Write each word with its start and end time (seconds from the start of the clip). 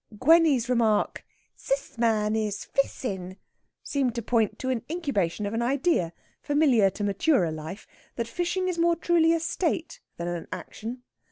Gwenny's 0.17 0.67
remark, 0.67 1.23
"Ze 1.59 1.75
man 1.99 2.35
is 2.35 2.65
fissin'," 2.65 3.37
seemed 3.83 4.15
to 4.15 4.23
point 4.23 4.57
to 4.57 4.71
an 4.71 4.81
incubation 4.89 5.45
of 5.45 5.53
an 5.53 5.61
idea, 5.61 6.11
familiar 6.41 6.89
to 6.89 7.03
maturer 7.03 7.51
life, 7.51 7.85
that 8.15 8.27
fishing 8.27 8.67
is 8.67 8.79
more 8.79 8.95
truly 8.95 9.31
a 9.31 9.39
state 9.39 9.99
than 10.17 10.27
an 10.27 10.47
action. 10.51 11.03